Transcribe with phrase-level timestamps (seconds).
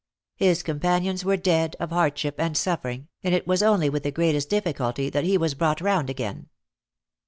[0.35, 4.49] His companions were dead of hardship and suffering, and it was only with the greatest
[4.49, 6.49] difficulty that he was brought round again.